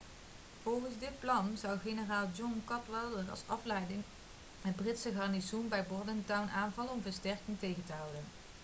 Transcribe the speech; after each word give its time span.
volgens 0.63 0.93
dit 0.99 1.19
plan 1.19 1.57
zou 1.57 1.79
generaal 1.79 2.29
john 2.35 2.61
cadwalder 2.65 3.23
als 3.29 3.41
afleiding 3.45 4.03
het 4.61 4.75
britse 4.75 5.11
garnizoen 5.11 5.67
bij 5.67 5.83
bordentown 5.85 6.49
aanvallen 6.49 6.91
om 6.91 7.01
versterkingen 7.01 7.59
tegen 7.59 7.85
te 7.85 7.93
houden 7.93 8.23